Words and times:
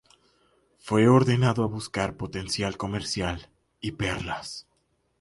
Fue 0.79 1.07
ordenado 1.07 1.69
buscar 1.69 2.17
potencial 2.17 2.75
comercial 2.75 3.49
y 3.81 3.91
perlas. 3.91 4.65